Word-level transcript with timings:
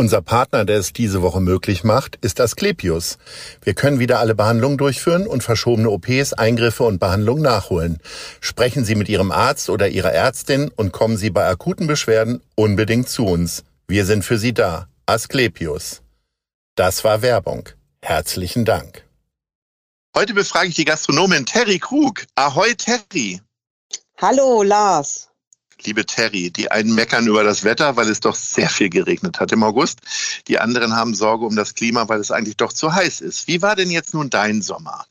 Unser 0.00 0.22
Partner, 0.22 0.64
der 0.64 0.78
es 0.78 0.94
diese 0.94 1.20
Woche 1.20 1.42
möglich 1.42 1.84
macht, 1.84 2.16
ist 2.22 2.40
Asklepios. 2.40 3.18
Wir 3.60 3.74
können 3.74 3.98
wieder 3.98 4.18
alle 4.18 4.34
Behandlungen 4.34 4.78
durchführen 4.78 5.26
und 5.26 5.42
verschobene 5.42 5.90
OPs, 5.90 6.32
Eingriffe 6.32 6.84
und 6.84 6.98
Behandlungen 6.98 7.42
nachholen. 7.42 7.98
Sprechen 8.40 8.86
Sie 8.86 8.94
mit 8.94 9.10
Ihrem 9.10 9.30
Arzt 9.30 9.68
oder 9.68 9.88
Ihrer 9.88 10.10
Ärztin 10.10 10.70
und 10.74 10.92
kommen 10.92 11.18
Sie 11.18 11.28
bei 11.28 11.46
akuten 11.46 11.86
Beschwerden 11.86 12.40
unbedingt 12.54 13.10
zu 13.10 13.26
uns. 13.26 13.62
Wir 13.88 14.06
sind 14.06 14.24
für 14.24 14.38
Sie 14.38 14.54
da. 14.54 14.88
Asklepios. 15.04 16.00
Das 16.76 17.04
war 17.04 17.20
Werbung. 17.20 17.68
Herzlichen 18.00 18.64
Dank. 18.64 19.04
Heute 20.16 20.32
befrage 20.32 20.70
ich 20.70 20.76
die 20.76 20.86
Gastronomin 20.86 21.44
Terry 21.44 21.78
Krug. 21.78 22.24
Ahoi 22.36 22.72
Terry. 22.74 23.42
Hallo 24.16 24.62
Lars 24.62 25.29
liebe 25.84 26.06
Terry. 26.06 26.50
Die 26.50 26.70
einen 26.70 26.94
meckern 26.94 27.26
über 27.26 27.44
das 27.44 27.64
Wetter, 27.64 27.96
weil 27.96 28.08
es 28.08 28.20
doch 28.20 28.34
sehr 28.34 28.68
viel 28.68 28.90
geregnet 28.90 29.40
hat 29.40 29.52
im 29.52 29.62
August. 29.62 30.00
Die 30.48 30.58
anderen 30.58 30.96
haben 30.96 31.14
Sorge 31.14 31.46
um 31.46 31.56
das 31.56 31.74
Klima, 31.74 32.08
weil 32.08 32.20
es 32.20 32.30
eigentlich 32.30 32.56
doch 32.56 32.72
zu 32.72 32.94
heiß 32.94 33.20
ist. 33.20 33.46
Wie 33.48 33.62
war 33.62 33.76
denn 33.76 33.90
jetzt 33.90 34.14
nun 34.14 34.30
dein 34.30 34.62
Sommer? 34.62 35.06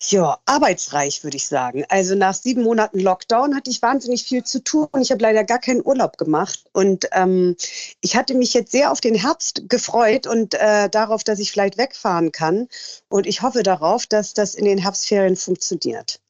Ja, 0.00 0.38
arbeitsreich 0.44 1.24
würde 1.24 1.36
ich 1.36 1.48
sagen. 1.48 1.84
Also 1.88 2.14
nach 2.14 2.34
sieben 2.34 2.62
Monaten 2.62 3.00
Lockdown 3.00 3.56
hatte 3.56 3.68
ich 3.68 3.82
wahnsinnig 3.82 4.22
viel 4.22 4.44
zu 4.44 4.62
tun. 4.62 4.88
Ich 5.00 5.10
habe 5.10 5.22
leider 5.22 5.42
gar 5.42 5.58
keinen 5.58 5.84
Urlaub 5.84 6.18
gemacht. 6.18 6.64
Und 6.72 7.08
ähm, 7.12 7.56
ich 8.00 8.14
hatte 8.14 8.34
mich 8.34 8.54
jetzt 8.54 8.70
sehr 8.70 8.92
auf 8.92 9.00
den 9.00 9.16
Herbst 9.16 9.68
gefreut 9.68 10.28
und 10.28 10.54
äh, 10.54 10.88
darauf, 10.88 11.24
dass 11.24 11.40
ich 11.40 11.50
vielleicht 11.50 11.78
wegfahren 11.78 12.30
kann. 12.30 12.68
Und 13.08 13.26
ich 13.26 13.42
hoffe 13.42 13.64
darauf, 13.64 14.06
dass 14.06 14.34
das 14.34 14.54
in 14.54 14.66
den 14.66 14.78
Herbstferien 14.78 15.34
funktioniert 15.34 16.20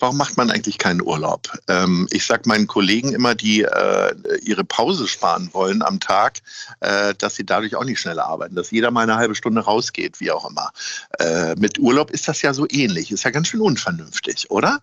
warum 0.00 0.16
macht 0.16 0.36
man 0.36 0.50
eigentlich 0.50 0.78
keinen 0.78 1.02
Urlaub? 1.02 1.52
Ähm, 1.68 2.08
ich 2.10 2.26
sage 2.26 2.42
meinen 2.46 2.66
Kollegen 2.66 3.12
immer, 3.12 3.34
die 3.34 3.62
äh, 3.62 4.14
ihre 4.42 4.64
Pause 4.64 5.06
sparen 5.06 5.50
wollen 5.52 5.82
am 5.82 6.00
Tag, 6.00 6.38
äh, 6.80 7.14
dass 7.16 7.36
sie 7.36 7.46
dadurch 7.46 7.76
auch 7.76 7.84
nicht 7.84 8.00
schneller 8.00 8.26
arbeiten, 8.26 8.56
dass 8.56 8.70
jeder 8.70 8.90
mal 8.90 9.02
eine 9.02 9.16
halbe 9.16 9.34
Stunde 9.34 9.60
rausgeht, 9.60 10.20
wie 10.20 10.30
auch 10.30 10.48
immer. 10.48 10.72
Äh, 11.18 11.54
mit 11.56 11.78
Urlaub 11.78 12.10
ist 12.10 12.26
das 12.26 12.42
ja 12.42 12.52
so 12.52 12.66
ähnlich, 12.68 13.12
ist 13.12 13.24
ja 13.24 13.30
ganz 13.30 13.48
schön 13.48 13.60
unvernünftig, 13.60 14.50
oder? 14.50 14.80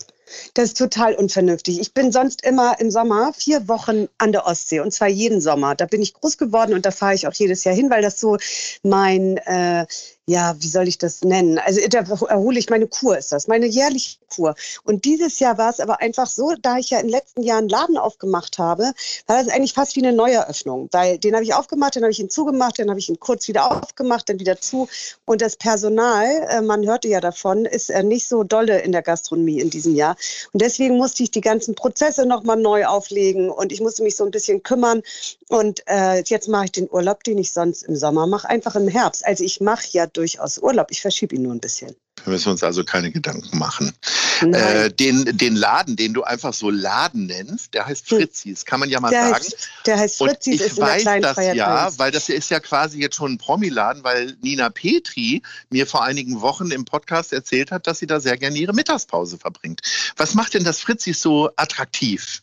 Das 0.54 0.70
ist 0.70 0.78
total 0.78 1.16
unvernünftig. 1.16 1.80
Ich 1.80 1.94
bin 1.94 2.12
sonst 2.12 2.42
immer 2.44 2.80
im 2.80 2.92
Sommer 2.92 3.32
vier 3.34 3.68
Wochen 3.68 4.08
an 4.18 4.32
der 4.32 4.46
Ostsee 4.46 4.82
und 4.82 4.94
zwar 4.94 5.08
jeden 5.08 5.40
Sommer. 5.42 5.76
Da 5.76 5.86
bin 5.86 6.02
ich 6.02 6.14
groß 6.14 6.38
geworden 6.38 6.74
und 6.74 6.86
da 6.86 6.92
fahre 6.92 7.16
ich 7.16 7.28
auch 7.28 7.34
jedes 7.34 7.64
Jahr 7.64 7.76
hin, 7.76 7.90
weil 7.90 8.02
das 8.02 8.20
so 8.20 8.38
mein, 8.84 9.38
äh, 9.38 9.86
ja, 10.30 10.56
wie 10.60 10.68
soll 10.68 10.90
ich 10.90 10.98
das 10.98 11.22
nennen? 11.22 11.58
Also 11.58 11.80
da 11.88 12.00
erhole 12.00 12.60
ich 12.60 12.70
meine 12.70 12.88
Kur, 12.88 13.18
ist 13.18 13.32
das, 13.32 13.48
meine 13.48 13.66
jährliche 13.66 14.18
Kur. 14.36 14.56
Und 14.84 15.06
dieses 15.06 15.40
Jahr 15.40 15.58
war 15.58 15.70
es 15.70 15.80
aber 15.80 16.02
einfach 16.02 16.28
so, 16.28 16.54
da 16.62 16.78
ich 16.78 16.90
ja 16.90 17.00
in 17.00 17.08
den 17.08 17.12
letzten 17.12 17.44
Jahren 17.44 17.70
Laden 17.70 17.98
aufgemacht 17.98 18.58
habe, 18.58 18.92
war 19.26 19.42
das 19.42 19.48
eigentlich 19.48 19.74
fast 19.74 19.96
wie 19.96 20.06
eine 20.06 20.12
Neueröffnung, 20.12 20.90
weil 20.92 21.18
den 21.18 21.34
habe 21.34 21.46
ich 21.46 21.54
aufgemacht, 21.54 21.96
dann 21.96 22.04
habe 22.04 22.12
ich 22.12 22.20
ihn 22.20 22.30
zugemacht, 22.30 22.78
dann 22.78 22.90
habe 22.90 23.00
ich 23.00 23.08
ihn 23.08 23.22
kurz 23.22 23.48
wieder 23.48 23.72
aufgemacht, 23.72 24.28
dann 24.28 24.40
wieder 24.40 24.60
zu. 24.60 24.90
Und 25.24 25.42
das 25.42 25.56
Personal, 25.56 26.26
äh, 26.50 26.62
man 26.62 26.86
hörte 26.86 27.08
ja 27.08 27.22
davon, 27.22 27.64
ist 27.64 27.90
äh, 27.90 28.04
nicht 28.04 28.28
so 28.28 28.44
dolle 28.44 28.82
in 28.82 28.92
der 28.92 29.04
Gastronomie 29.04 29.62
in 29.62 29.70
diesem 29.70 29.96
Jahr. 29.96 30.18
Und 30.52 30.62
deswegen 30.62 30.98
musste 30.98 31.24
ich 31.24 31.32
die 31.32 31.42
ganzen 31.42 31.74
Prozesse 31.74 32.26
nochmal 32.26 32.58
neu 32.58 32.86
auflegen 32.86 33.50
und 33.50 33.72
ich 33.72 33.80
musste 33.80 34.04
mich 34.04 34.18
so 34.18 34.26
ein 34.26 34.32
bisschen 34.32 34.62
kümmern. 34.62 35.04
Und 35.48 35.84
äh, 35.88 36.22
jetzt 36.26 36.50
mache 36.50 36.66
ich 36.66 36.72
den 36.74 36.90
Urlaub, 36.92 37.24
den 37.24 37.38
ich 37.38 37.54
sonst 37.54 37.84
im 37.84 37.96
Sommer 37.96 38.28
mache, 38.28 38.50
einfach 38.50 38.76
im 38.76 38.90
Herbst. 38.90 39.26
Also 39.26 39.46
ich 39.46 39.62
mache 39.62 39.88
ja 39.92 40.06
durchaus 40.18 40.58
Urlaub. 40.58 40.88
Ich 40.90 41.02
verschiebe 41.02 41.36
ihn 41.36 41.44
nur 41.44 41.54
ein 41.54 41.60
bisschen. 41.60 41.96
Wir 42.24 42.34
müssen 42.34 42.50
uns 42.50 42.64
also 42.64 42.84
keine 42.84 43.12
Gedanken 43.12 43.58
machen. 43.58 43.94
Äh, 44.42 44.92
den, 44.92 45.38
den 45.38 45.56
Laden, 45.56 45.96
den 45.96 46.14
du 46.14 46.24
einfach 46.24 46.54
so 46.54 46.70
Laden 46.70 47.28
nennst, 47.28 47.74
der 47.74 47.86
heißt 47.86 48.10
hm. 48.10 48.18
Fritzis, 48.18 48.66
kann 48.66 48.80
man 48.80 48.90
ja 48.90 49.00
mal 49.00 49.10
der 49.10 49.30
sagen. 49.30 49.36
Heißt, 49.36 49.70
der 49.86 49.98
heißt 49.98 50.18
Fritzis. 50.18 50.62
Und 50.62 50.68
ich 50.68 50.78
weiß 50.78 51.04
das 51.22 51.38
ja, 51.56 51.90
weil 51.98 52.12
das 52.12 52.30
ist 52.30 52.50
ja 52.50 52.60
quasi 52.60 53.00
jetzt 53.00 53.16
schon 53.16 53.34
ein 53.34 53.38
Promiladen, 53.38 54.04
weil 54.04 54.36
Nina 54.42 54.70
Petri 54.70 55.42
mir 55.70 55.88
vor 55.88 56.04
einigen 56.04 56.42
Wochen 56.42 56.72
im 56.72 56.86
Podcast 56.86 57.34
erzählt 57.34 57.72
hat, 57.72 57.88
dass 57.88 58.00
sie 58.00 58.08
da 58.08 58.20
sehr 58.20 58.38
gerne 58.38 58.58
ihre 58.58 58.74
Mittagspause 58.74 59.38
verbringt. 59.38 59.82
Was 60.18 60.34
macht 60.34 60.54
denn 60.54 60.64
das 60.64 60.80
Fritzis 60.80 61.22
so 61.22 61.50
attraktiv? 61.56 62.42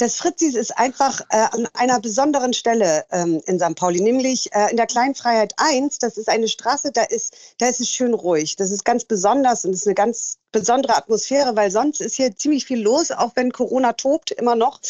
Das 0.00 0.16
Fritzis 0.16 0.54
ist 0.54 0.78
einfach 0.78 1.20
äh, 1.28 1.46
an 1.50 1.68
einer 1.74 2.00
besonderen 2.00 2.54
Stelle 2.54 3.04
ähm, 3.10 3.42
in 3.44 3.58
St. 3.60 3.74
Pauli, 3.74 4.00
nämlich 4.00 4.50
äh, 4.54 4.70
in 4.70 4.78
der 4.78 4.86
Kleinfreiheit 4.86 5.52
1. 5.58 5.98
Das 5.98 6.16
ist 6.16 6.30
eine 6.30 6.48
Straße, 6.48 6.90
da 6.90 7.02
ist, 7.02 7.36
da 7.58 7.68
ist 7.68 7.80
es 7.80 7.90
schön 7.90 8.14
ruhig. 8.14 8.56
Das 8.56 8.70
ist 8.70 8.86
ganz 8.86 9.04
besonders 9.04 9.66
und 9.66 9.74
es 9.74 9.82
ist 9.82 9.86
eine 9.86 9.94
ganz 9.94 10.38
besondere 10.52 10.96
Atmosphäre, 10.96 11.54
weil 11.54 11.70
sonst 11.70 12.00
ist 12.00 12.16
hier 12.16 12.34
ziemlich 12.34 12.64
viel 12.64 12.80
los, 12.80 13.10
auch 13.10 13.32
wenn 13.34 13.52
Corona 13.52 13.92
tobt, 13.92 14.32
immer 14.32 14.56
noch. 14.56 14.80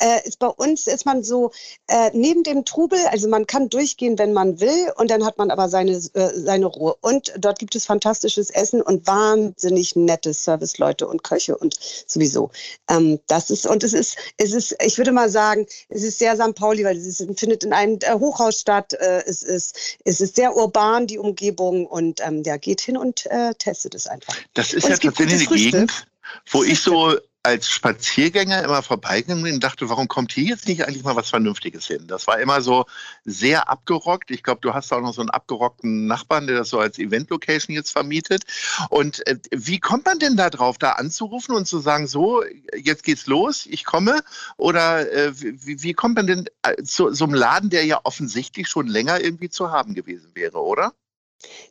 Äh, 0.00 0.26
ist 0.26 0.38
bei 0.38 0.46
uns 0.46 0.86
ist 0.86 1.04
man 1.04 1.22
so 1.22 1.50
äh, 1.88 2.10
neben 2.14 2.42
dem 2.42 2.64
Trubel, 2.64 2.98
also 3.10 3.28
man 3.28 3.46
kann 3.46 3.68
durchgehen, 3.68 4.18
wenn 4.18 4.32
man 4.32 4.60
will, 4.60 4.92
und 4.96 5.10
dann 5.10 5.24
hat 5.24 5.36
man 5.36 5.50
aber 5.50 5.68
seine, 5.68 5.92
äh, 5.92 6.30
seine 6.34 6.66
Ruhe. 6.66 6.94
Und 7.00 7.32
dort 7.38 7.58
gibt 7.58 7.74
es 7.74 7.86
fantastisches 7.86 8.50
Essen 8.50 8.80
und 8.80 9.06
wahnsinnig 9.06 9.96
nette 9.96 10.32
Serviceleute 10.32 11.06
und 11.06 11.22
Köche 11.22 11.56
und 11.56 11.76
sowieso. 12.06 12.50
Ähm, 12.88 13.20
das 13.26 13.50
ist, 13.50 13.66
und 13.66 13.84
es 13.84 13.92
ist, 13.92 14.16
es 14.38 14.52
ist, 14.52 14.59
ich 14.82 14.98
würde 14.98 15.12
mal 15.12 15.28
sagen, 15.28 15.66
es 15.88 16.02
ist 16.02 16.18
sehr 16.18 16.36
St. 16.36 16.54
Pauli, 16.54 16.84
weil 16.84 16.96
es 16.96 17.06
ist, 17.06 17.38
findet 17.38 17.64
in 17.64 17.72
einem 17.72 17.98
äh, 18.02 18.14
Hochhaus 18.14 18.60
statt. 18.60 18.92
Äh, 18.94 19.22
es, 19.26 19.42
ist, 19.42 19.98
es 20.04 20.20
ist 20.20 20.36
sehr 20.36 20.56
urban, 20.56 21.06
die 21.06 21.18
Umgebung, 21.18 21.86
und 21.86 22.20
ähm, 22.24 22.42
ja, 22.44 22.56
geht 22.56 22.80
hin 22.80 22.96
und 22.96 23.26
äh, 23.26 23.54
testet 23.54 23.94
es 23.94 24.06
einfach. 24.06 24.34
Das 24.54 24.72
ist 24.72 24.88
ja 24.88 24.96
bin 24.96 25.28
in 25.28 25.36
eine 25.36 25.46
Gegend, 25.46 26.06
wo 26.50 26.62
ich 26.64 26.80
so 26.80 27.16
als 27.42 27.70
Spaziergänger 27.70 28.62
immer 28.62 28.82
vorbeigegangen 28.82 29.52
und 29.52 29.64
dachte, 29.64 29.88
warum 29.88 30.08
kommt 30.08 30.32
hier 30.32 30.44
jetzt 30.44 30.68
nicht 30.68 30.86
eigentlich 30.86 31.04
mal 31.04 31.16
was 31.16 31.30
Vernünftiges 31.30 31.86
hin? 31.86 32.06
Das 32.06 32.26
war 32.26 32.38
immer 32.38 32.60
so 32.60 32.84
sehr 33.24 33.70
abgerockt. 33.70 34.30
Ich 34.30 34.42
glaube, 34.42 34.60
du 34.60 34.74
hast 34.74 34.92
auch 34.92 35.00
noch 35.00 35.14
so 35.14 35.22
einen 35.22 35.30
abgerockten 35.30 36.06
Nachbarn, 36.06 36.46
der 36.46 36.56
das 36.56 36.68
so 36.68 36.78
als 36.78 36.98
Event-Location 36.98 37.74
jetzt 37.74 37.92
vermietet. 37.92 38.44
Und 38.90 39.26
äh, 39.26 39.38
wie 39.52 39.80
kommt 39.80 40.04
man 40.04 40.18
denn 40.18 40.36
da 40.36 40.50
drauf, 40.50 40.76
da 40.76 40.92
anzurufen 40.92 41.54
und 41.54 41.66
zu 41.66 41.78
sagen, 41.78 42.06
so, 42.06 42.44
jetzt 42.76 43.04
geht's 43.04 43.26
los, 43.26 43.66
ich 43.66 43.84
komme? 43.84 44.20
Oder 44.58 45.10
äh, 45.10 45.32
wie, 45.34 45.82
wie 45.82 45.94
kommt 45.94 46.16
man 46.16 46.26
denn 46.26 46.46
äh, 46.62 46.82
zu 46.82 47.14
so 47.14 47.24
einem 47.24 47.34
Laden, 47.34 47.70
der 47.70 47.86
ja 47.86 48.00
offensichtlich 48.04 48.68
schon 48.68 48.86
länger 48.86 49.20
irgendwie 49.20 49.48
zu 49.48 49.70
haben 49.70 49.94
gewesen 49.94 50.30
wäre, 50.34 50.58
oder? 50.58 50.92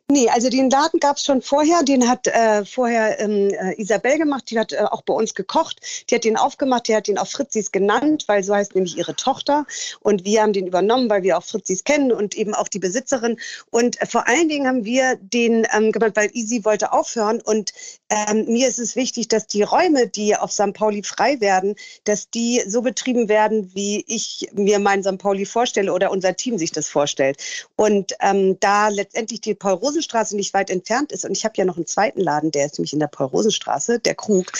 Nee, 0.08 0.28
also 0.28 0.50
den 0.50 0.70
Laden 0.70 0.98
gab 0.98 1.16
es 1.16 1.24
schon 1.24 1.40
vorher. 1.40 1.84
Den 1.84 2.08
hat 2.08 2.26
äh, 2.26 2.64
vorher 2.64 3.20
ähm, 3.20 3.50
äh, 3.50 3.80
Isabel 3.80 4.18
gemacht. 4.18 4.50
Die 4.50 4.58
hat 4.58 4.72
äh, 4.72 4.78
auch 4.78 5.02
bei 5.02 5.14
uns 5.14 5.34
gekocht. 5.34 5.80
Die 6.10 6.16
hat 6.16 6.24
den 6.24 6.36
aufgemacht. 6.36 6.88
Die 6.88 6.96
hat 6.96 7.06
den 7.06 7.18
auch 7.18 7.28
Fritzis 7.28 7.70
genannt, 7.70 8.24
weil 8.26 8.42
so 8.42 8.54
heißt 8.54 8.74
nämlich 8.74 8.96
ihre 8.96 9.14
Tochter. 9.14 9.66
Und 10.00 10.24
wir 10.24 10.42
haben 10.42 10.52
den 10.52 10.66
übernommen, 10.66 11.08
weil 11.08 11.22
wir 11.22 11.38
auch 11.38 11.44
Fritzis 11.44 11.84
kennen 11.84 12.10
und 12.10 12.34
eben 12.34 12.54
auch 12.54 12.66
die 12.66 12.80
Besitzerin. 12.80 13.38
Und 13.70 14.00
äh, 14.02 14.06
vor 14.06 14.26
allen 14.26 14.48
Dingen 14.48 14.66
haben 14.66 14.84
wir 14.84 15.16
den 15.16 15.66
ähm, 15.72 15.92
gemacht, 15.92 16.12
weil 16.16 16.30
Isi 16.32 16.64
wollte 16.64 16.92
aufhören. 16.92 17.40
Und 17.40 17.72
ähm, 18.10 18.46
mir 18.46 18.68
ist 18.68 18.78
es 18.78 18.96
wichtig, 18.96 19.28
dass 19.28 19.46
die 19.46 19.62
Räume, 19.62 20.08
die 20.08 20.36
auf 20.36 20.52
St. 20.52 20.72
Pauli 20.74 21.02
frei 21.02 21.40
werden, 21.40 21.76
dass 22.04 22.28
die 22.28 22.62
so 22.66 22.82
betrieben 22.82 23.28
werden, 23.28 23.72
wie 23.74 24.04
ich 24.08 24.48
mir 24.52 24.80
mein 24.80 25.02
St. 25.02 25.18
Pauli 25.18 25.46
vorstelle 25.46 25.92
oder 25.92 26.10
unser 26.10 26.34
Team 26.34 26.58
sich 26.58 26.72
das 26.72 26.88
vorstellt. 26.88 27.38
Und 27.76 28.12
ähm, 28.20 28.58
da 28.58 28.88
letztendlich 28.88 29.40
die 29.40 29.54
Paul-Rosen-Straße 29.54 30.34
nicht 30.34 30.52
weit 30.54 30.70
entfernt 30.70 31.12
ist 31.12 31.24
und 31.24 31.36
ich 31.36 31.44
habe 31.44 31.54
ja 31.56 31.64
noch 31.64 31.76
einen 31.76 31.86
zweiten 31.86 32.20
Laden, 32.20 32.50
der 32.50 32.66
ist 32.66 32.78
nämlich 32.78 32.92
in 32.92 32.98
der 32.98 33.06
Paul-Rosen-Straße, 33.06 34.00
der 34.00 34.16
Krug, 34.16 34.50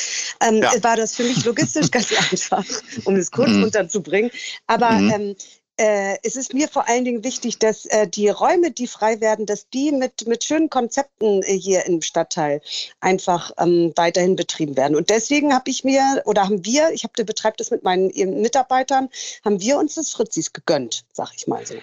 ähm, 0.40 0.62
ja. 0.62 0.72
war 0.82 0.96
das 0.96 1.16
für 1.16 1.24
mich 1.24 1.44
logistisch 1.44 1.90
ganz 1.90 2.12
einfach, 2.12 2.64
um 3.04 3.16
es 3.16 3.30
kurz 3.30 3.50
mhm. 3.50 3.64
unterzubringen. 3.64 4.30
Aber 4.68 4.90
mhm. 4.92 5.34
Äh, 5.80 6.18
es 6.22 6.36
ist 6.36 6.52
mir 6.52 6.68
vor 6.68 6.88
allen 6.88 7.06
Dingen 7.06 7.24
wichtig, 7.24 7.58
dass 7.58 7.86
äh, 7.86 8.06
die 8.06 8.28
Räume, 8.28 8.70
die 8.70 8.86
frei 8.86 9.20
werden, 9.22 9.46
dass 9.46 9.70
die 9.70 9.92
mit, 9.92 10.26
mit 10.26 10.44
schönen 10.44 10.68
Konzepten 10.68 11.42
äh, 11.42 11.54
hier 11.58 11.86
im 11.86 12.02
Stadtteil 12.02 12.60
einfach 13.00 13.50
ähm, 13.56 13.94
weiterhin 13.96 14.36
betrieben 14.36 14.76
werden. 14.76 14.94
Und 14.94 15.08
deswegen 15.08 15.54
habe 15.54 15.70
ich 15.70 15.82
mir, 15.82 16.22
oder 16.26 16.44
haben 16.44 16.66
wir, 16.66 16.90
ich 16.92 17.04
habe 17.04 17.24
betreibe 17.24 17.56
das 17.56 17.70
mit 17.70 17.82
meinen 17.82 18.08
Mitarbeitern, 18.42 19.08
haben 19.42 19.58
wir 19.60 19.78
uns 19.78 19.94
das 19.94 20.10
Fritzis 20.10 20.52
gegönnt, 20.52 21.04
sag 21.14 21.30
ich 21.34 21.46
mal 21.46 21.64
so. 21.64 21.76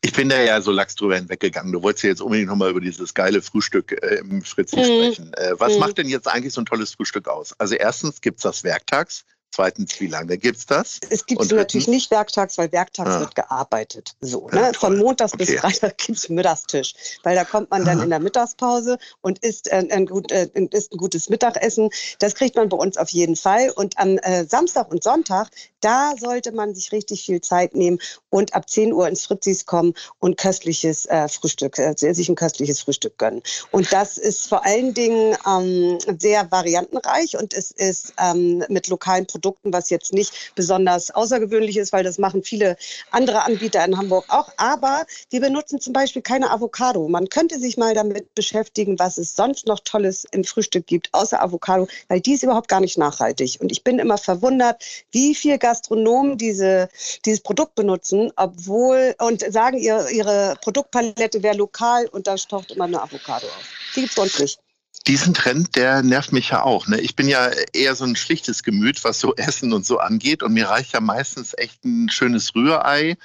Ich 0.00 0.12
bin 0.12 0.28
da 0.28 0.40
ja 0.40 0.60
so 0.60 0.72
lax 0.72 0.96
drüber 0.96 1.14
hinweggegangen. 1.14 1.72
Du 1.72 1.82
wolltest 1.82 2.02
ja 2.02 2.10
jetzt 2.10 2.20
unbedingt 2.20 2.48
nochmal 2.48 2.70
über 2.70 2.80
dieses 2.80 3.14
geile 3.14 3.42
Frühstück 3.42 3.92
äh, 3.92 4.16
im 4.16 4.42
Fritzis 4.42 4.80
mhm. 4.80 4.84
sprechen. 4.84 5.34
Äh, 5.34 5.52
was 5.58 5.74
mhm. 5.74 5.78
macht 5.78 5.98
denn 5.98 6.08
jetzt 6.08 6.26
eigentlich 6.26 6.52
so 6.52 6.62
ein 6.62 6.66
tolles 6.66 6.94
Frühstück 6.94 7.28
aus? 7.28 7.54
Also 7.58 7.76
erstens 7.76 8.20
gibt 8.20 8.38
es 8.38 8.42
das 8.42 8.64
werktags. 8.64 9.24
Zweitens, 9.54 10.00
wie 10.00 10.08
lange 10.08 10.36
gibt 10.36 10.58
es 10.58 10.66
das? 10.66 10.98
Es 11.10 11.26
gibt 11.26 11.40
es 11.40 11.52
natürlich 11.52 11.86
nicht 11.86 12.10
werktags, 12.10 12.58
weil 12.58 12.72
werktags 12.72 13.08
ah. 13.08 13.20
wird 13.20 13.36
gearbeitet. 13.36 14.16
So, 14.20 14.48
ne? 14.48 14.60
Ja, 14.60 14.72
Von 14.72 14.98
montags 14.98 15.32
okay. 15.32 15.44
bis 15.44 15.60
Freitag 15.60 15.96
gibt 16.04 16.18
es 16.18 16.28
Mittagstisch. 16.28 16.94
Weil 17.22 17.36
da 17.36 17.44
kommt 17.44 17.70
man 17.70 17.84
dann 17.84 18.02
in 18.02 18.10
der 18.10 18.18
Mittagspause 18.18 18.98
und 19.20 19.38
isst, 19.44 19.70
äh, 19.70 19.86
ein, 19.88 20.06
gut, 20.06 20.32
äh, 20.32 20.50
isst 20.72 20.92
ein 20.92 20.96
gutes 20.96 21.28
Mittagessen. 21.28 21.90
Das 22.18 22.34
kriegt 22.34 22.56
man 22.56 22.68
bei 22.68 22.76
uns 22.76 22.96
auf 22.96 23.10
jeden 23.10 23.36
Fall. 23.36 23.70
Und 23.70 23.96
am 23.96 24.18
äh, 24.18 24.44
Samstag 24.44 24.90
und 24.90 25.04
Sonntag, 25.04 25.50
da 25.80 26.14
sollte 26.18 26.50
man 26.50 26.74
sich 26.74 26.90
richtig 26.90 27.24
viel 27.24 27.40
Zeit 27.40 27.76
nehmen 27.76 28.00
und 28.30 28.54
ab 28.54 28.68
10 28.68 28.92
Uhr 28.92 29.06
ins 29.06 29.24
Fritzis 29.24 29.66
kommen 29.66 29.94
und 30.18 30.36
köstliches 30.36 31.06
äh, 31.06 31.28
Frühstück, 31.28 31.78
äh, 31.78 31.94
sich 31.96 32.28
ein 32.28 32.34
köstliches 32.34 32.80
Frühstück 32.80 33.18
gönnen. 33.18 33.42
Und 33.70 33.92
das 33.92 34.18
ist 34.18 34.48
vor 34.48 34.66
allen 34.66 34.94
Dingen 34.94 35.36
ähm, 35.46 35.98
sehr 36.18 36.50
variantenreich 36.50 37.36
und 37.36 37.54
es 37.54 37.70
ist 37.70 38.14
ähm, 38.18 38.64
mit 38.68 38.88
lokalen 38.88 39.26
Produkten 39.26 39.43
Produkten, 39.44 39.74
was 39.74 39.90
jetzt 39.90 40.14
nicht 40.14 40.54
besonders 40.54 41.10
außergewöhnlich 41.10 41.76
ist, 41.76 41.92
weil 41.92 42.02
das 42.02 42.16
machen 42.16 42.42
viele 42.42 42.76
andere 43.10 43.44
Anbieter 43.44 43.84
in 43.84 43.98
Hamburg 43.98 44.24
auch. 44.28 44.48
Aber 44.56 45.04
wir 45.28 45.40
benutzen 45.40 45.80
zum 45.80 45.92
Beispiel 45.92 46.22
keine 46.22 46.50
Avocado. 46.50 47.06
Man 47.08 47.28
könnte 47.28 47.58
sich 47.58 47.76
mal 47.76 47.94
damit 47.94 48.34
beschäftigen, 48.34 48.98
was 48.98 49.18
es 49.18 49.36
sonst 49.36 49.66
noch 49.66 49.80
Tolles 49.80 50.24
im 50.30 50.44
Frühstück 50.44 50.86
gibt, 50.86 51.10
außer 51.12 51.42
Avocado, 51.42 51.88
weil 52.08 52.20
die 52.20 52.32
ist 52.32 52.42
überhaupt 52.42 52.68
gar 52.68 52.80
nicht 52.80 52.96
nachhaltig. 52.96 53.58
Und 53.60 53.70
ich 53.70 53.84
bin 53.84 53.98
immer 53.98 54.16
verwundert, 54.16 54.82
wie 55.10 55.34
viel 55.34 55.58
Gastronomen 55.58 56.38
diese, 56.38 56.88
dieses 57.26 57.40
Produkt 57.40 57.74
benutzen, 57.74 58.32
obwohl 58.36 59.14
und 59.18 59.44
sagen, 59.52 59.76
ihr, 59.76 60.08
ihre 60.08 60.56
Produktpalette 60.62 61.42
wäre 61.42 61.56
lokal 61.56 62.06
und 62.06 62.26
da 62.26 62.36
taucht 62.36 62.70
immer 62.70 62.84
eine 62.84 63.02
Avocado 63.02 63.46
auf. 63.46 63.68
Die 63.94 64.00
gibt 64.00 64.10
es 64.10 64.16
sonst 64.16 64.40
nicht 64.40 64.63
diesen 65.06 65.34
Trend, 65.34 65.76
der 65.76 66.02
nervt 66.02 66.32
mich 66.32 66.50
ja 66.50 66.62
auch. 66.62 66.86
Ne? 66.86 66.98
Ich 67.00 67.14
bin 67.14 67.28
ja 67.28 67.50
eher 67.72 67.94
so 67.94 68.04
ein 68.04 68.16
schlichtes 68.16 68.62
Gemüt, 68.62 69.04
was 69.04 69.20
so 69.20 69.34
Essen 69.36 69.72
und 69.72 69.84
so 69.84 69.98
angeht. 69.98 70.42
Und 70.42 70.54
mir 70.54 70.68
reicht 70.68 70.92
ja 70.92 71.00
meistens 71.00 71.54
echt 71.56 71.84
ein 71.84 72.08
schönes 72.08 72.54
Rührei 72.54 73.16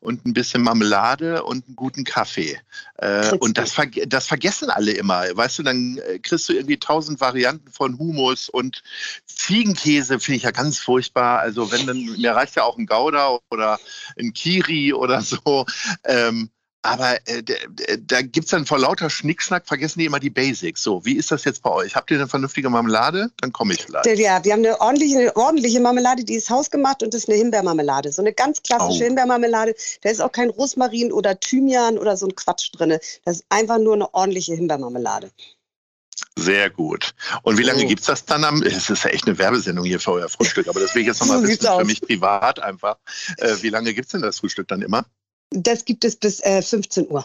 und 0.00 0.26
ein 0.26 0.32
bisschen 0.32 0.62
Marmelade 0.62 1.44
und 1.44 1.66
einen 1.66 1.76
guten 1.76 2.04
Kaffee. 2.04 2.58
Äh, 2.96 3.36
und 3.36 3.58
das, 3.58 3.72
ver 3.72 3.86
das 3.86 4.26
vergessen 4.26 4.70
alle 4.70 4.92
immer. 4.92 5.24
Weißt 5.32 5.58
du, 5.58 5.62
dann 5.62 5.98
äh, 5.98 6.18
kriegst 6.18 6.48
du 6.48 6.54
irgendwie 6.54 6.78
tausend 6.78 7.20
Varianten 7.20 7.70
von 7.70 7.98
Humus 7.98 8.48
und 8.48 8.82
Ziegenkäse 9.26 10.18
finde 10.18 10.38
ich 10.38 10.42
ja 10.42 10.50
ganz 10.50 10.78
furchtbar. 10.80 11.38
Also 11.38 11.70
wenn 11.70 11.86
dann, 11.86 12.16
mir 12.16 12.32
reicht 12.32 12.56
ja 12.56 12.64
auch 12.64 12.78
ein 12.78 12.86
Gouda 12.86 13.38
oder 13.50 13.78
ein 14.18 14.32
Kiri 14.32 14.92
oder 14.92 15.20
so. 15.22 15.66
Ähm, 16.04 16.50
aber 16.88 17.16
äh, 17.26 17.42
da 18.00 18.22
gibt 18.22 18.46
es 18.46 18.50
dann 18.50 18.66
vor 18.66 18.78
lauter 18.78 19.10
Schnickschnack, 19.10 19.66
vergessen 19.66 20.00
die 20.00 20.06
immer 20.06 20.20
die 20.20 20.30
Basics. 20.30 20.82
So, 20.82 21.04
wie 21.04 21.14
ist 21.16 21.30
das 21.30 21.44
jetzt 21.44 21.62
bei 21.62 21.70
euch? 21.70 21.94
Habt 21.94 22.10
ihr 22.10 22.18
eine 22.18 22.28
vernünftige 22.28 22.70
Marmelade? 22.70 23.30
Dann 23.40 23.52
komme 23.52 23.74
ich 23.74 23.84
vielleicht. 23.84 24.06
Ja, 24.18 24.44
wir 24.44 24.52
haben 24.52 24.64
eine 24.64 24.80
ordentliche, 24.80 25.18
eine 25.18 25.36
ordentliche 25.36 25.80
Marmelade, 25.80 26.24
die 26.24 26.34
ist 26.34 26.50
hausgemacht 26.50 27.02
und 27.02 27.14
das 27.14 27.22
ist 27.22 27.28
eine 27.28 27.38
Himbeermarmelade. 27.38 28.12
So 28.12 28.22
eine 28.22 28.32
ganz 28.32 28.62
klassische 28.62 29.02
oh. 29.02 29.06
Himbeermarmelade. 29.06 29.74
Da 30.02 30.10
ist 30.10 30.20
auch 30.20 30.32
kein 30.32 30.50
Rosmarin 30.50 31.12
oder 31.12 31.38
Thymian 31.38 31.98
oder 31.98 32.16
so 32.16 32.26
ein 32.26 32.34
Quatsch 32.34 32.70
drin. 32.72 32.98
Das 33.24 33.36
ist 33.36 33.44
einfach 33.48 33.78
nur 33.78 33.94
eine 33.94 34.12
ordentliche 34.14 34.54
Himbeermarmelade. 34.54 35.30
Sehr 36.36 36.70
gut. 36.70 37.14
Und 37.42 37.58
wie 37.58 37.64
lange 37.64 37.84
oh. 37.84 37.88
gibt 37.88 38.00
es 38.00 38.06
das 38.06 38.24
dann 38.24 38.44
am? 38.44 38.62
Es 38.62 38.88
ist 38.88 39.04
ja 39.04 39.10
echt 39.10 39.26
eine 39.26 39.38
Werbesendung 39.38 39.84
hier 39.84 39.98
für 39.98 40.12
euer 40.12 40.28
Frühstück, 40.28 40.68
aber 40.68 40.80
das 40.80 40.94
will 40.94 41.02
ich 41.02 41.08
jetzt 41.08 41.20
nochmal 41.20 41.42
wissen 41.46 41.66
für 41.66 41.84
mich 41.84 42.00
privat 42.00 42.60
einfach. 42.60 42.96
Äh, 43.38 43.56
wie 43.60 43.70
lange 43.70 43.92
gibt 43.92 44.06
es 44.06 44.12
denn 44.12 44.22
das 44.22 44.38
Frühstück 44.38 44.68
dann 44.68 44.82
immer? 44.82 45.04
Das 45.50 45.84
gibt 45.84 46.04
es 46.04 46.16
bis 46.16 46.40
äh, 46.40 46.62
15 46.62 47.10
Uhr. 47.10 47.24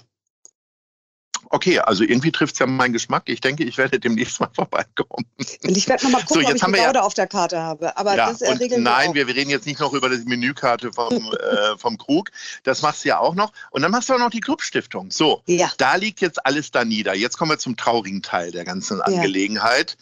Okay, 1.54 1.78
also 1.78 2.04
irgendwie 2.04 2.31
trifft 2.31 2.54
es 2.54 2.60
ja 2.60 2.66
meinen 2.66 2.94
Geschmack. 2.94 3.24
Ich 3.28 3.40
denke, 3.40 3.64
ich 3.64 3.78
werde 3.78 4.00
demnächst 4.00 4.40
mal 4.40 4.50
vorbeikommen. 4.56 5.28
Und 5.38 5.78
ich 5.78 5.88
werde 5.88 6.04
nochmal 6.06 6.22
gucken, 6.22 6.42
so, 6.42 6.50
ob 6.50 6.56
ich 6.56 6.62
die 6.62 6.72
Gouda 6.72 6.94
ja, 6.94 7.02
auf 7.02 7.14
der 7.14 7.28
Karte 7.28 7.60
habe. 7.60 7.96
Aber 7.96 8.16
ja, 8.16 8.31
das 8.31 8.42
äh, 8.42 8.54
regeln 8.54 8.81
Nein, 8.81 9.14
wir, 9.14 9.28
wir, 9.28 9.36
reden 9.36 9.52
jetzt 9.52 9.68
nicht 9.68 9.80
noch 9.80 9.94
über 9.94 10.10
die 10.10 10.18
Menükarte 10.25 10.92
vom, 10.92 11.12
äh, 11.34 11.78
vom 11.78 12.00
Krug. 12.00 12.31
Das 12.64 12.81
machst 12.81 13.04
du 13.04 13.10
ja 13.10 13.20
auch 13.20 13.36
noch. 13.36 13.54
Und 13.70 13.84
dann 13.84 13.92
machst 13.92 14.10
du 14.10 14.14
auch 14.14 14.20
noch 14.20 14.31
die 14.31 14.40
Clubstiftung. 14.40 15.12
So, 15.12 15.44
ja. 15.46 15.72
da 15.78 15.96
liegt 15.96 16.22
jetzt 16.22 16.44
alles 16.44 16.72
da 16.72 16.84
nieder. 16.86 17.14
Jetzt 17.14 17.38
kommen 17.38 17.52
wir 17.52 17.60
zum 17.60 17.78
traurigen 17.78 18.24
Teil 18.24 18.52
der 18.52 18.64
ganzen 18.64 19.00
Angelegenheit. 19.02 19.96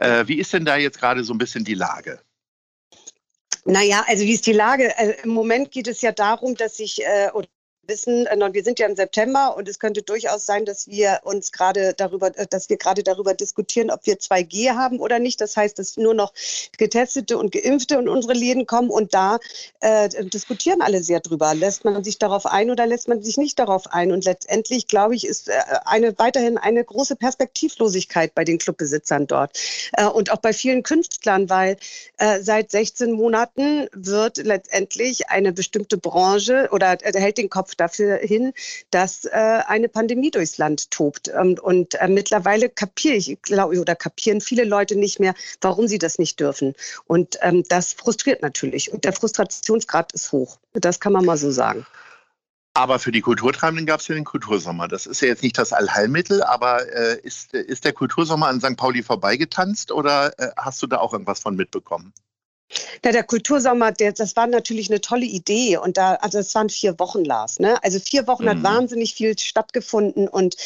Ja. 0.00 0.20
Äh, 0.20 0.28
wie 0.28 0.38
ist 0.38 0.52
denn 0.54 0.64
da 0.64 0.76
jetzt 0.76 0.98
gerade 0.98 1.22
so 1.22 1.32
ein 1.34 1.38
bisschen 1.38 1.64
die 1.64 1.74
Lage? 1.74 2.20
Naja, 3.64 4.04
also 4.08 4.24
wie 4.24 4.32
ist 4.32 4.46
die 4.46 4.52
Lage? 4.52 4.96
Also 4.98 5.12
Im 5.22 5.30
Moment 5.30 5.70
geht 5.72 5.86
es 5.86 6.00
ja 6.00 6.12
darum, 6.12 6.56
dass 6.56 6.80
ich, 6.80 7.04
äh, 7.04 7.30
wissen, 7.88 8.26
äh, 8.26 8.36
wir 8.52 8.64
sind 8.64 8.78
ja 8.78 8.86
im 8.86 8.96
September 8.96 9.56
und 9.56 9.68
es 9.68 9.78
könnte 9.78 10.02
durchaus 10.02 10.46
sein, 10.46 10.64
dass 10.64 10.88
wir 10.88 11.20
uns 11.24 11.52
gerade 11.52 11.94
darüber, 11.94 12.36
äh, 12.36 12.46
dass 12.48 12.68
wir 12.68 12.76
gerade 12.76 13.02
darüber 13.02 13.34
diskutieren, 13.34 13.90
ob 13.90 14.06
wir 14.06 14.18
2G 14.18 14.74
haben 14.74 14.98
oder 15.00 15.18
nicht. 15.18 15.40
Das 15.40 15.56
heißt, 15.56 15.78
dass 15.78 15.96
nur 15.96 16.14
noch 16.14 16.32
Getestete 16.78 17.38
und 17.38 17.52
Geimpfte 17.52 17.96
in 17.96 18.08
unsere 18.08 18.34
Läden 18.34 18.66
kommen 18.66 18.90
und 18.90 19.14
da 19.14 19.38
äh, 19.80 20.08
diskutieren 20.26 20.82
alle 20.82 21.02
sehr 21.02 21.20
drüber. 21.20 21.54
Lässt 21.54 21.84
man 21.84 22.02
sich 22.02 22.18
darauf 22.18 22.46
ein 22.46 22.70
oder 22.70 22.86
lässt 22.86 23.08
man 23.08 23.22
sich 23.22 23.36
nicht 23.36 23.58
darauf 23.58 23.92
ein? 23.92 24.12
Und 24.12 24.24
letztendlich, 24.24 24.86
glaube 24.86 25.14
ich, 25.14 25.26
ist 25.26 25.48
äh, 25.48 25.52
eine, 25.84 26.18
weiterhin 26.18 26.58
eine 26.58 26.84
große 26.84 27.16
Perspektivlosigkeit 27.16 28.34
bei 28.34 28.44
den 28.44 28.58
Clubbesitzern 28.58 29.26
dort 29.26 29.58
äh, 29.92 30.06
und 30.06 30.32
auch 30.32 30.38
bei 30.38 30.52
vielen 30.52 30.82
Künstlern, 30.82 31.48
weil 31.48 31.76
äh, 32.18 32.40
seit 32.40 32.70
16 32.70 33.12
Monaten 33.12 33.88
wird 33.92 34.38
letztendlich 34.38 35.28
eine 35.28 35.52
bestimmte 35.52 35.98
Branche 35.98 36.68
oder 36.72 36.96
hält 37.02 37.38
den 37.38 37.50
Kopf 37.50 37.75
dafür 37.76 38.16
hin, 38.18 38.52
dass 38.90 39.24
äh, 39.24 39.30
eine 39.66 39.88
Pandemie 39.88 40.30
durchs 40.30 40.58
Land 40.58 40.90
tobt. 40.90 41.28
Ähm, 41.28 41.56
und 41.60 41.94
äh, 41.94 42.08
mittlerweile 42.08 42.68
kapiere 42.68 43.16
ich, 43.16 43.38
glaube 43.42 43.78
oder 43.80 43.96
kapieren 43.96 44.40
viele 44.40 44.64
Leute 44.64 44.96
nicht 44.96 45.20
mehr, 45.20 45.34
warum 45.60 45.88
sie 45.88 45.98
das 45.98 46.18
nicht 46.18 46.40
dürfen. 46.40 46.74
Und 47.06 47.38
ähm, 47.42 47.62
das 47.68 47.92
frustriert 47.92 48.42
natürlich. 48.42 48.92
Und 48.92 49.04
der 49.04 49.12
Frustrationsgrad 49.12 50.12
ist 50.12 50.32
hoch. 50.32 50.58
Das 50.72 51.00
kann 51.00 51.12
man 51.12 51.24
mal 51.24 51.36
so 51.36 51.50
sagen. 51.50 51.86
Aber 52.76 52.98
für 52.98 53.10
die 53.10 53.22
Kulturtreibenden 53.22 53.86
gab 53.86 54.00
es 54.00 54.08
ja 54.08 54.14
den 54.14 54.24
Kultursommer. 54.24 54.86
Das 54.86 55.06
ist 55.06 55.22
ja 55.22 55.28
jetzt 55.28 55.42
nicht 55.42 55.56
das 55.56 55.72
Allheilmittel, 55.72 56.42
aber 56.42 56.86
äh, 56.94 57.18
ist, 57.22 57.54
ist 57.54 57.86
der 57.86 57.94
Kultursommer 57.94 58.48
an 58.48 58.60
St. 58.60 58.76
Pauli 58.76 59.02
vorbeigetanzt 59.02 59.90
oder 59.92 60.38
äh, 60.38 60.50
hast 60.58 60.82
du 60.82 60.86
da 60.86 60.98
auch 60.98 61.14
irgendwas 61.14 61.40
von 61.40 61.56
mitbekommen? 61.56 62.12
Ja, 63.04 63.12
der 63.12 63.22
Kultursommer, 63.22 63.92
der, 63.92 64.12
das 64.12 64.34
war 64.34 64.48
natürlich 64.48 64.90
eine 64.90 65.00
tolle 65.00 65.24
Idee. 65.24 65.76
Und 65.76 65.96
da, 65.96 66.14
also 66.14 66.38
es 66.38 66.54
waren 66.54 66.68
vier 66.68 66.98
Wochen, 66.98 67.24
Lars. 67.24 67.60
Ne? 67.60 67.82
Also 67.84 68.00
vier 68.00 68.26
Wochen 68.26 68.44
mhm. 68.44 68.48
hat 68.48 68.62
wahnsinnig 68.64 69.14
viel 69.14 69.38
stattgefunden. 69.38 70.26
Und 70.26 70.56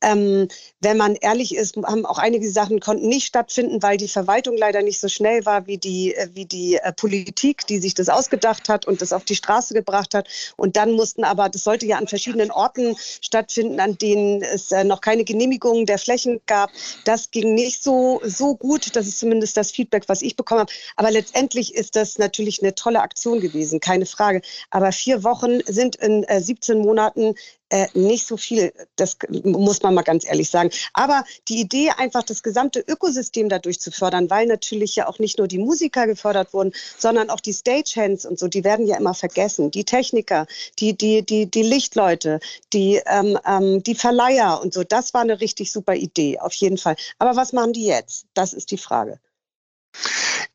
ähm, 0.00 0.46
wenn 0.80 0.96
man 0.96 1.16
ehrlich 1.16 1.56
ist, 1.56 1.76
haben 1.76 2.06
auch 2.06 2.18
einige 2.18 2.48
Sachen 2.50 2.78
konnten 2.78 3.08
nicht 3.08 3.26
stattfinden, 3.26 3.82
weil 3.82 3.96
die 3.96 4.06
Verwaltung 4.06 4.56
leider 4.56 4.82
nicht 4.82 5.00
so 5.00 5.08
schnell 5.08 5.44
war 5.46 5.66
wie 5.66 5.78
die, 5.78 6.14
äh, 6.14 6.28
wie 6.34 6.44
die 6.44 6.76
äh, 6.76 6.92
Politik, 6.92 7.66
die 7.66 7.78
sich 7.78 7.94
das 7.94 8.08
ausgedacht 8.08 8.68
hat 8.68 8.86
und 8.86 9.02
das 9.02 9.12
auf 9.12 9.24
die 9.24 9.34
Straße 9.34 9.74
gebracht 9.74 10.14
hat. 10.14 10.28
Und 10.56 10.76
dann 10.76 10.92
mussten 10.92 11.24
aber, 11.24 11.48
das 11.48 11.64
sollte 11.64 11.86
ja 11.86 11.98
an 11.98 12.06
verschiedenen 12.06 12.52
Orten 12.52 12.96
stattfinden, 13.20 13.80
an 13.80 13.98
denen 13.98 14.42
es 14.42 14.70
äh, 14.70 14.84
noch 14.84 15.00
keine 15.00 15.24
Genehmigungen 15.24 15.86
der 15.86 15.98
Flächen 15.98 16.40
gab. 16.46 16.70
Das 17.04 17.32
ging 17.32 17.54
nicht 17.54 17.82
so, 17.82 18.20
so 18.24 18.54
gut. 18.54 18.94
Das 18.94 19.08
ist 19.08 19.18
zumindest 19.18 19.56
das 19.56 19.72
Feedback, 19.72 20.04
was 20.06 20.22
ich 20.22 20.36
bekommen 20.36 20.60
habe. 20.60 20.72
Aber 20.94 21.10
letztendlich 21.10 21.47
letztendlich 21.48 21.74
ist 21.74 21.96
das 21.96 22.18
natürlich 22.18 22.62
eine 22.62 22.74
tolle 22.74 23.00
Aktion 23.00 23.40
gewesen, 23.40 23.80
keine 23.80 24.04
Frage. 24.06 24.42
Aber 24.70 24.92
vier 24.92 25.24
Wochen 25.24 25.60
sind 25.66 25.96
in 25.96 26.24
äh, 26.24 26.42
17 26.42 26.78
Monaten 26.78 27.34
äh, 27.70 27.86
nicht 27.94 28.26
so 28.26 28.36
viel. 28.36 28.72
Das 28.96 29.16
muss 29.30 29.82
man 29.82 29.94
mal 29.94 30.02
ganz 30.02 30.26
ehrlich 30.26 30.50
sagen. 30.50 30.70
Aber 30.92 31.24
die 31.48 31.60
Idee, 31.60 31.90
einfach 31.96 32.22
das 32.22 32.42
gesamte 32.42 32.80
Ökosystem 32.80 33.48
dadurch 33.48 33.80
zu 33.80 33.90
fördern, 33.90 34.28
weil 34.28 34.46
natürlich 34.46 34.94
ja 34.96 35.08
auch 35.08 35.18
nicht 35.18 35.38
nur 35.38 35.48
die 35.48 35.58
Musiker 35.58 36.06
gefördert 36.06 36.52
wurden, 36.52 36.72
sondern 36.98 37.30
auch 37.30 37.40
die 37.40 37.54
Stagehands 37.54 38.26
und 38.26 38.38
so, 38.38 38.48
die 38.48 38.64
werden 38.64 38.86
ja 38.86 38.98
immer 38.98 39.14
vergessen. 39.14 39.70
Die 39.70 39.84
Techniker, 39.84 40.46
die, 40.78 40.96
die, 40.96 41.24
die, 41.24 41.46
die 41.50 41.62
Lichtleute, 41.62 42.40
die, 42.74 43.00
ähm, 43.06 43.38
ähm, 43.46 43.82
die 43.82 43.94
Verleiher 43.94 44.60
und 44.62 44.74
so. 44.74 44.84
Das 44.84 45.14
war 45.14 45.22
eine 45.22 45.40
richtig 45.40 45.72
super 45.72 45.94
Idee, 45.94 46.38
auf 46.40 46.52
jeden 46.54 46.78
Fall. 46.78 46.96
Aber 47.18 47.36
was 47.36 47.54
machen 47.54 47.72
die 47.72 47.86
jetzt? 47.86 48.26
Das 48.34 48.52
ist 48.52 48.70
die 48.70 48.78
Frage. 48.78 49.18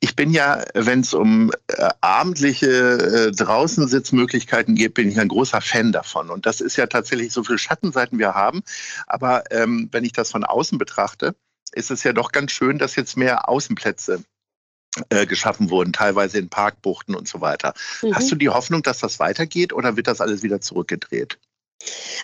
Ich 0.03 0.17
bin 0.17 0.31
ja, 0.31 0.65
wenn 0.73 0.99
es 0.99 1.13
um 1.13 1.53
äh, 1.67 1.89
abendliche 2.01 2.67
äh, 2.67 3.31
Draußensitzmöglichkeiten 3.31 4.75
geht, 4.75 4.95
bin 4.95 5.07
ich 5.07 5.17
ein 5.17 5.29
großer 5.29 5.61
Fan 5.61 5.93
davon. 5.93 6.29
Und 6.29 6.45
das 6.45 6.59
ist 6.59 6.75
ja 6.75 6.87
tatsächlich 6.87 7.31
so 7.31 7.41
viele 7.45 7.57
Schattenseiten 7.57 8.19
wir 8.19 8.33
haben. 8.33 8.63
Aber 9.07 9.49
ähm, 9.49 9.87
wenn 9.93 10.03
ich 10.03 10.11
das 10.11 10.29
von 10.29 10.43
außen 10.43 10.77
betrachte, 10.77 11.35
ist 11.71 11.89
es 11.89 12.03
ja 12.03 12.11
doch 12.11 12.33
ganz 12.33 12.51
schön, 12.51 12.79
dass 12.79 12.97
jetzt 12.97 13.15
mehr 13.15 13.47
Außenplätze 13.47 14.21
äh, 15.07 15.25
geschaffen 15.25 15.69
wurden, 15.69 15.93
teilweise 15.93 16.37
in 16.37 16.49
Parkbuchten 16.49 17.15
und 17.15 17.29
so 17.29 17.39
weiter. 17.39 17.73
Mhm. 18.01 18.13
Hast 18.13 18.29
du 18.29 18.35
die 18.35 18.49
Hoffnung, 18.49 18.83
dass 18.83 18.99
das 18.99 19.21
weitergeht 19.21 19.71
oder 19.71 19.95
wird 19.95 20.07
das 20.07 20.19
alles 20.19 20.43
wieder 20.43 20.59
zurückgedreht? 20.59 21.39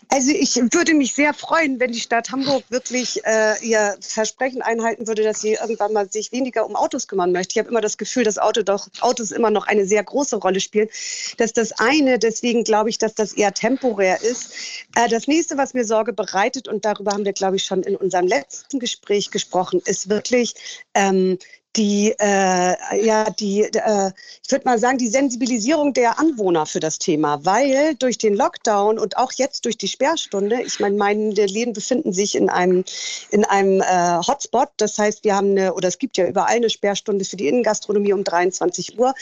Also 0.09 0.31
ich 0.31 0.55
würde 0.55 0.93
mich 0.93 1.13
sehr 1.13 1.33
freuen, 1.33 1.79
wenn 1.79 1.91
die 1.91 1.99
Stadt 1.99 2.31
Hamburg 2.31 2.63
wirklich 2.69 3.23
äh, 3.25 3.55
ihr 3.61 3.97
Versprechen 4.01 4.61
einhalten 4.61 5.07
würde, 5.07 5.23
dass 5.23 5.41
sie 5.41 5.53
irgendwann 5.53 5.93
mal 5.93 6.09
sich 6.09 6.31
weniger 6.31 6.65
um 6.65 6.75
Autos 6.75 7.07
kümmern 7.07 7.31
möchte. 7.31 7.53
Ich 7.53 7.59
habe 7.59 7.69
immer 7.69 7.81
das 7.81 7.97
Gefühl, 7.97 8.23
dass 8.23 8.37
Auto 8.37 8.63
doch, 8.63 8.87
Autos 9.01 9.31
immer 9.31 9.51
noch 9.51 9.67
eine 9.67 9.85
sehr 9.85 10.03
große 10.03 10.37
Rolle 10.37 10.59
spielen. 10.59 10.89
Das 11.37 11.47
ist 11.47 11.57
das 11.57 11.71
eine, 11.73 12.19
deswegen 12.19 12.63
glaube 12.63 12.89
ich, 12.89 12.97
dass 12.97 13.13
das 13.13 13.33
eher 13.33 13.53
temporär 13.53 14.21
ist. 14.21 14.53
Äh, 14.95 15.09
das 15.09 15.27
nächste, 15.27 15.57
was 15.57 15.73
mir 15.73 15.85
Sorge 15.85 16.13
bereitet, 16.13 16.67
und 16.67 16.85
darüber 16.85 17.11
haben 17.11 17.25
wir, 17.25 17.33
glaube 17.33 17.57
ich, 17.57 17.63
schon 17.63 17.83
in 17.83 17.95
unserem 17.95 18.27
letzten 18.27 18.79
Gespräch 18.79 19.31
gesprochen, 19.31 19.81
ist 19.85 20.09
wirklich 20.09 20.55
ähm, 20.93 21.37
die, 21.75 22.15
äh, 22.19 23.05
ja, 23.05 23.29
die, 23.29 23.61
äh, 23.61 24.11
ich 24.43 24.51
würde 24.51 24.65
mal 24.65 24.79
sagen, 24.79 24.97
die 24.97 25.07
Sensibilisierung 25.07 25.93
der 25.93 26.19
Anwohner 26.19 26.65
für 26.65 26.79
das 26.79 26.97
Thema, 26.97 27.45
weil 27.45 27.95
durch 27.95 28.17
den 28.17 28.35
Lockdown 28.35 28.97
und 28.97 29.17
auch 29.17 29.31
jetzt 29.33 29.65
durch 29.65 29.77
die 29.77 29.87
Sperrstunde, 29.87 30.61
ich 30.63 30.79
meine, 30.79 30.97
meine 30.97 31.29
Läden 31.31 31.73
befinden 31.73 32.11
sich 32.11 32.35
in 32.35 32.49
einem, 32.49 32.83
in 33.29 33.45
einem 33.45 33.81
äh, 33.81 34.19
Hotspot, 34.27 34.69
das 34.77 34.97
heißt, 34.97 35.23
wir 35.23 35.35
haben 35.35 35.51
eine, 35.51 35.73
oder 35.73 35.87
es 35.87 35.99
gibt 35.99 36.17
ja 36.17 36.27
überall 36.27 36.55
eine 36.55 36.69
Sperrstunde 36.69 37.23
für 37.23 37.37
die 37.37 37.47
Innengastronomie 37.47 38.13
um 38.13 38.23
23 38.23 38.97
Uhr 38.97 39.13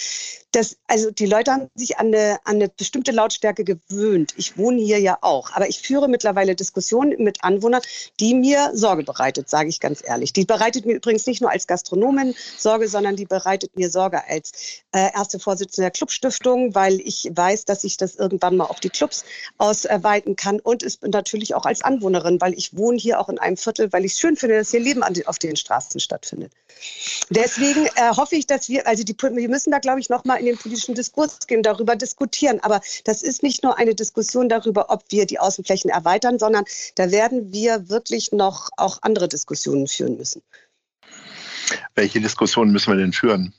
das, 0.52 0.78
also 0.88 1.12
die 1.12 1.26
Leute 1.26 1.52
haben 1.52 1.70
sich 1.76 1.98
an 1.98 2.08
eine, 2.08 2.40
an 2.44 2.56
eine 2.56 2.70
bestimmte 2.70 3.12
Lautstärke 3.12 3.64
gewöhnt. 3.64 4.34
Ich 4.38 4.58
wohne 4.58 4.82
hier 4.82 5.00
ja 5.00 5.18
auch, 5.22 5.52
aber 5.54 5.68
ich 5.68 5.80
führe 5.80 6.08
mittlerweile 6.08 6.56
Diskussionen 6.56 7.22
mit 7.24 7.44
Anwohnern, 7.44 7.82
die 8.20 8.34
mir 8.34 8.72
Sorge 8.74 9.04
bereitet, 9.04 9.50
sage 9.50 9.70
ich 9.70 9.80
ganz 9.80 10.02
ehrlich. 10.06 10.34
Die 10.34 10.46
bereitet 10.46 10.86
mir 10.86 10.96
übrigens 10.96 11.28
nicht 11.28 11.42
nur 11.42 11.52
als 11.52 11.68
Gastronomin 11.68 12.34
Sorge, 12.58 12.88
sondern 12.88 13.16
die 13.16 13.26
bereitet 13.26 13.76
mir 13.76 13.90
Sorge 13.90 14.28
als 14.28 14.52
äh, 14.92 15.12
erste 15.14 15.40
Vorsitzende 15.40 15.86
der 15.86 15.92
Clubstiftung, 15.92 16.76
weil 16.76 17.00
ich 17.02 17.30
weiß, 17.32 17.66
dass 17.66 17.84
ich 17.84 17.98
das 17.98 18.16
irgendwann 18.16 18.58
mal 18.58 18.66
auf 18.66 18.80
die 18.80 18.90
Clubs 18.90 19.26
ausweiten 19.58 20.36
kann 20.36 20.60
und 20.60 20.84
es 20.84 21.00
natürlich 21.02 21.56
auch 21.56 21.66
als 21.66 21.82
Anwohnerin, 21.82 22.42
weil 22.42 22.54
ich 22.54 22.76
wohne 22.78 22.98
hier 22.98 23.20
auch 23.20 23.30
in 23.30 23.40
einem 23.40 23.58
Viertel, 23.58 23.92
weil 23.94 24.06
ich 24.06 24.14
es 24.14 24.20
schön 24.20 24.36
finde, 24.36 24.58
dass 24.58 24.72
hier 24.72 24.80
Leben 24.80 25.04
auf 25.26 25.40
den 25.40 25.56
Straßen 25.56 26.00
stattfindet. 26.00 26.52
Deswegen 27.30 27.86
äh, 27.96 28.16
hoffe 28.16 28.36
ich, 28.36 28.48
dass 28.48 28.70
wir, 28.70 28.88
also 28.88 29.04
die, 29.04 29.16
wir 29.18 29.50
müssen 29.50 29.72
da, 29.72 29.80
glaube 29.80 30.00
ich, 30.00 30.10
noch 30.10 30.26
mal 30.26 30.36
in 30.36 30.46
den 30.46 30.58
politischen 30.58 30.96
Diskurs 30.96 31.48
gehen, 31.48 31.64
darüber 31.64 31.96
diskutieren. 31.96 32.60
Aber 32.62 32.82
das 33.04 33.22
ist 33.22 33.44
nicht 33.44 33.64
nur 33.64 33.78
eine 33.78 33.96
Diskussion 33.96 34.50
darüber, 34.50 34.90
ob 34.90 35.04
wir 35.10 35.26
die 35.26 35.40
Außenflächen 35.40 35.90
erweitern, 35.90 36.40
sondern 36.40 36.66
da 36.96 37.12
werden 37.12 37.52
wir 37.52 37.90
wirklich 37.90 38.32
noch 38.32 38.70
auch 38.78 39.00
andere 39.02 39.28
Diskussionen 39.28 39.88
führen 39.88 40.18
müssen. 40.18 40.42
Welche 41.96 42.22
Diskussionen 42.22 42.72
müssen 42.72 42.92
wir 42.92 42.98
denn 42.98 43.14
führen? 43.14 43.54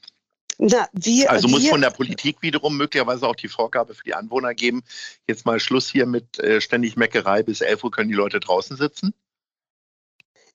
Na, 0.59 0.89
wir, 0.93 1.31
also 1.31 1.47
muss 1.47 1.63
wir, 1.63 1.71
von 1.71 1.81
der 1.81 1.91
Politik 1.91 2.43
wiederum 2.43 2.77
möglicherweise 2.77 3.29
auch 3.29 3.37
die 3.37 3.49
Vorgabe 3.49 3.95
für 3.95 4.03
die 4.03 4.15
Anwohner 4.15 4.55
geben, 4.55 4.83
jetzt 5.29 5.47
mal 5.47 5.61
Schluss 5.61 5.89
hier 5.89 6.05
mit 6.05 6.41
äh, 6.41 6.61
ständig 6.61 6.97
Meckerei, 6.97 7.45
bis 7.45 7.61
11 7.61 7.85
Uhr 7.85 7.91
können 7.93 8.09
die 8.09 8.17
Leute 8.17 8.41
draußen 8.41 8.77
sitzen? 8.77 9.15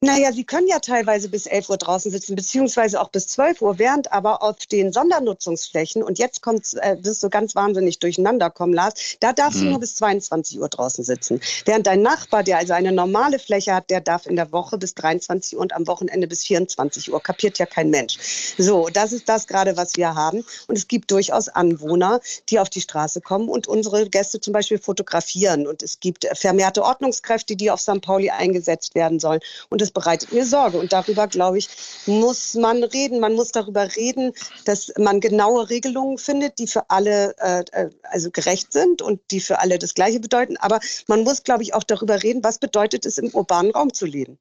Naja, 0.03 0.33
sie 0.33 0.43
können 0.43 0.67
ja 0.67 0.79
teilweise 0.79 1.29
bis 1.29 1.45
11 1.45 1.69
Uhr 1.69 1.77
draußen 1.77 2.11
sitzen, 2.11 2.35
beziehungsweise 2.35 2.99
auch 2.99 3.07
bis 3.07 3.25
12 3.27 3.61
Uhr, 3.61 3.79
während 3.79 4.11
aber 4.11 4.43
auf 4.43 4.57
den 4.65 4.91
Sondernutzungsflächen, 4.91 6.03
und 6.03 6.19
jetzt 6.19 6.41
kommt, 6.41 6.73
äh, 6.73 6.97
wirst 6.99 7.23
du 7.23 7.29
ganz 7.29 7.55
wahnsinnig 7.55 7.99
durcheinander 7.99 8.49
kommen, 8.49 8.73
Lars, 8.73 9.15
da 9.21 9.31
darfst 9.31 9.61
mhm. 9.61 9.63
du 9.63 9.69
nur 9.69 9.79
bis 9.79 9.95
22 9.95 10.59
Uhr 10.59 10.67
draußen 10.67 11.05
sitzen. 11.05 11.39
Während 11.63 11.87
dein 11.87 12.01
Nachbar, 12.01 12.43
der 12.43 12.57
also 12.57 12.73
eine 12.73 12.91
normale 12.91 13.39
Fläche 13.39 13.73
hat, 13.73 13.89
der 13.89 14.01
darf 14.01 14.25
in 14.25 14.35
der 14.35 14.51
Woche 14.51 14.77
bis 14.77 14.93
23 14.93 15.55
Uhr 15.55 15.61
und 15.61 15.71
am 15.71 15.87
Wochenende 15.87 16.27
bis 16.27 16.43
24 16.43 17.13
Uhr. 17.13 17.23
Kapiert 17.23 17.57
ja 17.57 17.65
kein 17.65 17.89
Mensch. 17.89 18.17
So, 18.57 18.89
das 18.89 19.13
ist 19.13 19.29
das 19.29 19.47
gerade, 19.47 19.77
was 19.77 19.95
wir 19.95 20.15
haben. 20.15 20.43
Und 20.67 20.77
es 20.77 20.89
gibt 20.89 21.11
durchaus 21.11 21.47
Anwohner, 21.47 22.19
die 22.49 22.59
auf 22.59 22.69
die 22.69 22.81
Straße 22.81 23.21
kommen 23.21 23.47
und 23.47 23.67
unsere 23.67 24.09
Gäste 24.09 24.41
zum 24.41 24.51
Beispiel 24.51 24.79
fotografieren. 24.79 25.65
Und 25.65 25.81
es 25.81 26.01
gibt 26.01 26.27
vermehrte 26.33 26.83
Ordnungskräfte, 26.83 27.55
die 27.55 27.71
auf 27.71 27.79
St. 27.79 28.01
Pauli 28.01 28.29
eingesetzt 28.31 28.95
werden 28.95 29.21
sollen. 29.21 29.39
Und 29.69 29.81
es 29.81 29.92
bereitet 29.93 30.31
mir 30.31 30.45
Sorge. 30.45 30.77
Und 30.77 30.93
darüber, 30.93 31.27
glaube 31.27 31.57
ich, 31.57 31.69
muss 32.05 32.53
man 32.55 32.83
reden. 32.83 33.19
Man 33.19 33.33
muss 33.33 33.51
darüber 33.51 33.95
reden, 33.95 34.33
dass 34.65 34.91
man 34.97 35.19
genaue 35.19 35.69
Regelungen 35.69 36.17
findet, 36.17 36.59
die 36.59 36.67
für 36.67 36.89
alle 36.89 37.35
äh, 37.37 37.63
äh, 37.71 37.89
also 38.03 38.31
gerecht 38.31 38.73
sind 38.73 39.01
und 39.01 39.21
die 39.31 39.39
für 39.39 39.59
alle 39.59 39.79
das 39.79 39.93
Gleiche 39.93 40.19
bedeuten. 40.19 40.57
Aber 40.57 40.79
man 41.07 41.23
muss, 41.23 41.43
glaube 41.43 41.63
ich, 41.63 41.73
auch 41.73 41.83
darüber 41.83 42.21
reden, 42.23 42.43
was 42.43 42.59
bedeutet 42.59 43.05
es, 43.05 43.17
im 43.17 43.29
urbanen 43.29 43.71
Raum 43.71 43.93
zu 43.93 44.05
leben. 44.05 44.37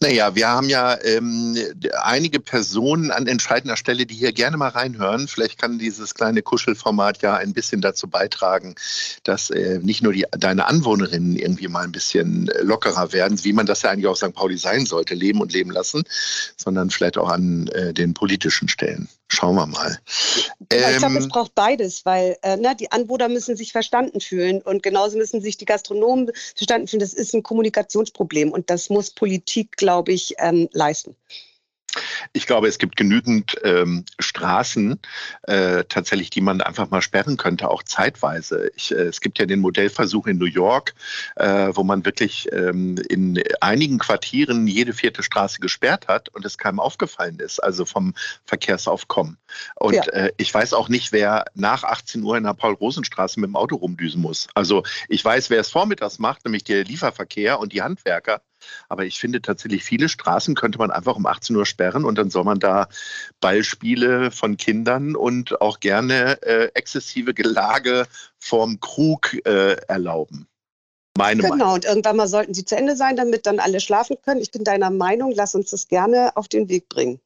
Naja, 0.00 0.34
wir 0.34 0.48
haben 0.48 0.68
ja 0.68 0.98
ähm, 1.02 1.56
einige 2.02 2.40
Personen 2.40 3.10
an 3.10 3.26
entscheidender 3.26 3.76
Stelle, 3.76 4.06
die 4.06 4.14
hier 4.14 4.32
gerne 4.32 4.56
mal 4.56 4.68
reinhören. 4.68 5.28
Vielleicht 5.28 5.58
kann 5.58 5.78
dieses 5.78 6.14
kleine 6.14 6.42
Kuschelformat 6.42 7.22
ja 7.22 7.34
ein 7.36 7.52
bisschen 7.52 7.80
dazu 7.80 8.08
beitragen, 8.08 8.74
dass 9.24 9.50
äh, 9.50 9.78
nicht 9.82 10.02
nur 10.02 10.12
die, 10.12 10.26
deine 10.32 10.66
Anwohnerinnen 10.66 11.36
irgendwie 11.36 11.68
mal 11.68 11.84
ein 11.84 11.92
bisschen 11.92 12.50
lockerer 12.62 13.12
werden, 13.12 13.42
wie 13.44 13.52
man 13.52 13.66
das 13.66 13.82
ja 13.82 13.90
eigentlich 13.90 14.06
auf 14.06 14.16
St. 14.16 14.32
Pauli 14.34 14.56
sein 14.56 14.86
sollte, 14.86 15.14
leben 15.14 15.40
und 15.40 15.52
leben 15.52 15.70
lassen, 15.70 16.02
sondern 16.56 16.90
vielleicht 16.90 17.18
auch 17.18 17.28
an 17.28 17.68
äh, 17.68 17.92
den 17.92 18.14
politischen 18.14 18.68
Stellen. 18.68 19.08
Schauen 19.32 19.54
wir 19.54 19.66
mal. 19.66 19.96
Ähm, 20.70 20.90
ich 20.90 20.98
glaube, 20.98 21.18
es 21.18 21.28
braucht 21.28 21.54
beides, 21.54 22.04
weil 22.04 22.36
äh, 22.42 22.56
ne, 22.56 22.74
die 22.74 22.90
Anwohner 22.90 23.28
müssen 23.28 23.56
sich 23.56 23.70
verstanden 23.70 24.20
fühlen 24.20 24.60
und 24.60 24.82
genauso 24.82 25.16
müssen 25.16 25.40
sich 25.40 25.56
die 25.56 25.66
Gastronomen 25.66 26.32
verstanden 26.56 26.88
fühlen. 26.88 27.00
Das 27.00 27.12
ist 27.12 27.32
ein 27.32 27.44
Kommunikationsproblem 27.44 28.50
und 28.50 28.70
das 28.70 28.90
muss 28.90 29.10
Politik, 29.10 29.49
glaube 29.76 30.12
ich, 30.12 30.34
ähm, 30.38 30.68
leisten. 30.72 31.16
Ich 32.32 32.46
glaube, 32.46 32.68
es 32.68 32.78
gibt 32.78 32.96
genügend 32.96 33.56
ähm, 33.64 34.04
Straßen 34.18 35.00
äh, 35.42 35.84
tatsächlich, 35.88 36.30
die 36.30 36.40
man 36.40 36.60
einfach 36.60 36.90
mal 36.90 37.02
sperren 37.02 37.36
könnte, 37.36 37.68
auch 37.68 37.82
zeitweise. 37.82 38.70
Ich, 38.76 38.92
äh, 38.92 39.02
es 39.02 39.20
gibt 39.20 39.38
ja 39.38 39.46
den 39.46 39.60
Modellversuch 39.60 40.26
in 40.26 40.38
New 40.38 40.46
York, 40.46 40.94
äh, 41.36 41.70
wo 41.72 41.82
man 41.82 42.04
wirklich 42.04 42.48
ähm, 42.52 42.96
in 43.08 43.42
einigen 43.60 43.98
Quartieren 43.98 44.66
jede 44.66 44.92
vierte 44.92 45.22
Straße 45.22 45.60
gesperrt 45.60 46.08
hat 46.08 46.28
und 46.30 46.44
es 46.44 46.58
keinem 46.58 46.80
aufgefallen 46.80 47.40
ist, 47.40 47.60
also 47.60 47.84
vom 47.84 48.14
Verkehrsaufkommen. 48.44 49.38
Und 49.76 49.94
ja. 49.94 50.04
Äh, 50.04 50.32
ich 50.36 50.52
weiß 50.52 50.74
auch 50.74 50.88
nicht, 50.88 51.12
wer 51.12 51.44
nach 51.54 51.84
18 51.84 52.22
Uhr 52.22 52.36
in 52.36 52.44
der 52.44 52.54
Paul-Rosen-Straße 52.54 53.40
mit 53.40 53.48
dem 53.48 53.56
Auto 53.56 53.76
rumdüsen 53.76 54.20
muss. 54.20 54.48
Also 54.54 54.84
ich 55.08 55.24
weiß, 55.24 55.50
wer 55.50 55.60
es 55.60 55.70
vormittags 55.70 56.18
macht, 56.18 56.44
nämlich 56.44 56.64
der 56.64 56.84
Lieferverkehr 56.84 57.58
und 57.58 57.72
die 57.72 57.82
Handwerker. 57.82 58.42
Aber 58.88 59.04
ich 59.04 59.18
finde 59.18 59.42
tatsächlich, 59.42 59.84
viele 59.84 60.08
Straßen 60.08 60.54
könnte 60.54 60.78
man 60.78 60.90
einfach 60.90 61.16
um 61.16 61.26
18 61.26 61.56
Uhr 61.56 61.66
sperren 61.66 62.04
und 62.04 62.16
dann 62.16 62.30
soll 62.30 62.44
man 62.44 62.58
da 62.58 62.88
Ballspiele 63.40 64.30
von 64.30 64.56
Kindern 64.56 65.16
und 65.16 65.60
auch 65.60 65.80
gerne 65.80 66.42
äh, 66.42 66.70
exzessive 66.74 67.34
Gelage 67.34 68.06
vorm 68.38 68.80
Krug 68.80 69.34
äh, 69.46 69.76
erlauben. 69.88 70.46
Meine 71.18 71.42
genau, 71.42 71.56
Meinung. 71.56 71.74
und 71.74 71.84
irgendwann 71.84 72.16
mal 72.16 72.28
sollten 72.28 72.54
sie 72.54 72.64
zu 72.64 72.76
Ende 72.76 72.96
sein, 72.96 73.16
damit 73.16 73.44
dann 73.44 73.58
alle 73.58 73.80
schlafen 73.80 74.16
können. 74.24 74.40
Ich 74.40 74.52
bin 74.52 74.64
deiner 74.64 74.90
Meinung, 74.90 75.32
lass 75.34 75.54
uns 75.54 75.70
das 75.70 75.88
gerne 75.88 76.36
auf 76.36 76.48
den 76.48 76.68
Weg 76.68 76.88
bringen. 76.88 77.20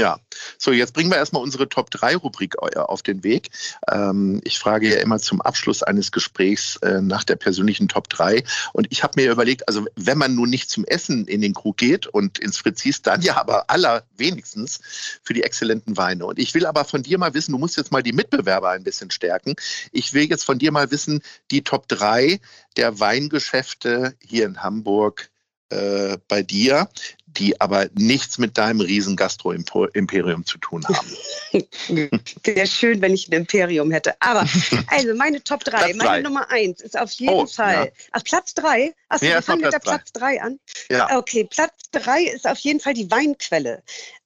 Ja, 0.00 0.18
so 0.56 0.72
jetzt 0.72 0.94
bringen 0.94 1.10
wir 1.10 1.18
erstmal 1.18 1.42
unsere 1.42 1.68
Top 1.68 1.90
3 1.90 2.16
Rubrik 2.16 2.56
äh, 2.62 2.78
auf 2.78 3.02
den 3.02 3.22
Weg. 3.22 3.50
Ähm, 3.86 4.40
ich 4.44 4.58
frage 4.58 4.88
ja 4.88 4.96
immer 4.96 5.18
zum 5.18 5.42
Abschluss 5.42 5.82
eines 5.82 6.10
Gesprächs 6.10 6.76
äh, 6.76 7.02
nach 7.02 7.22
der 7.22 7.36
persönlichen 7.36 7.86
Top 7.86 8.08
3 8.08 8.42
und 8.72 8.86
ich 8.88 9.02
habe 9.02 9.20
mir 9.20 9.30
überlegt, 9.30 9.68
also 9.68 9.84
wenn 9.96 10.16
man 10.16 10.34
nun 10.34 10.48
nicht 10.48 10.70
zum 10.70 10.86
Essen 10.86 11.26
in 11.26 11.42
den 11.42 11.52
Krug 11.52 11.76
geht 11.76 12.06
und 12.06 12.38
ins 12.38 12.56
Fritzis, 12.56 13.02
dann 13.02 13.20
ja 13.20 13.36
aber 13.36 13.68
allerwenigstens 13.68 14.80
für 15.22 15.34
die 15.34 15.42
exzellenten 15.42 15.98
Weine. 15.98 16.24
Und 16.24 16.38
ich 16.38 16.54
will 16.54 16.64
aber 16.64 16.86
von 16.86 17.02
dir 17.02 17.18
mal 17.18 17.34
wissen, 17.34 17.52
du 17.52 17.58
musst 17.58 17.76
jetzt 17.76 17.92
mal 17.92 18.02
die 18.02 18.14
Mitbewerber 18.14 18.70
ein 18.70 18.84
bisschen 18.84 19.10
stärken. 19.10 19.54
Ich 19.92 20.14
will 20.14 20.24
jetzt 20.30 20.44
von 20.44 20.58
dir 20.58 20.72
mal 20.72 20.90
wissen, 20.90 21.20
die 21.50 21.62
Top 21.62 21.88
3 21.88 22.40
der 22.78 23.00
Weingeschäfte 23.00 24.14
hier 24.18 24.46
in 24.46 24.62
Hamburg 24.62 25.28
äh, 25.70 26.18
bei 26.28 26.42
dir, 26.42 26.88
die 27.26 27.60
aber 27.60 27.88
nichts 27.94 28.38
mit 28.38 28.58
deinem 28.58 28.80
riesen 28.80 29.16
Gastro-Imperium 29.16 30.44
zu 30.44 30.58
tun 30.58 30.84
haben. 30.86 31.16
Wäre 32.44 32.66
schön, 32.66 33.00
wenn 33.00 33.14
ich 33.14 33.28
ein 33.28 33.32
Imperium 33.32 33.90
hätte. 33.90 34.14
Aber 34.20 34.46
also 34.88 35.14
meine 35.14 35.42
Top 35.42 35.64
3, 35.64 35.94
meine 35.94 35.98
drei. 35.98 36.22
Nummer 36.22 36.50
1 36.50 36.80
ist 36.80 36.98
auf 36.98 37.12
jeden 37.12 37.32
oh, 37.32 37.46
Fall. 37.46 37.86
Ja. 37.86 37.90
Ach, 38.12 38.24
Platz 38.24 38.54
3? 38.54 38.94
Achso, 39.08 39.24
ja, 39.24 39.34
wir 39.34 39.42
fangen 39.42 39.62
mit 39.62 39.72
der 39.72 39.78
Platz 39.78 40.12
3 40.12 40.42
an. 40.42 40.58
Ja. 40.90 41.16
Okay, 41.18 41.46
Platz 41.48 41.90
3 41.92 42.24
ist 42.24 42.46
auf 42.46 42.58
jeden 42.58 42.80
Fall 42.80 42.94
die 42.94 43.10
Weinquelle. 43.10 43.82